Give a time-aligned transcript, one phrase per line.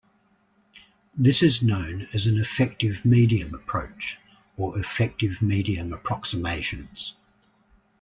[1.15, 4.17] This is known as an effective medium approach,
[4.57, 7.13] or effective medium approximations.